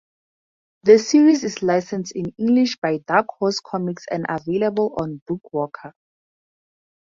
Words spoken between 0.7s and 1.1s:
The